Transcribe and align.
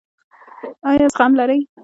ایا 0.89 1.05
زغم 1.13 1.31
لرئ؟ 1.37 1.59